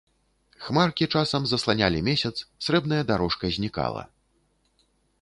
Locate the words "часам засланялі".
1.19-1.99